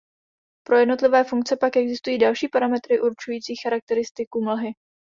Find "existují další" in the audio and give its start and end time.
1.77-2.47